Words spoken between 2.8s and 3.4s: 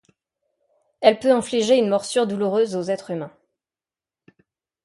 êtres humains.